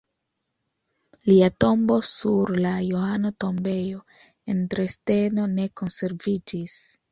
[1.31, 4.01] Lia tombo sur la Johano-Tombejo
[4.55, 6.83] en Dresdeno ne konserviĝis.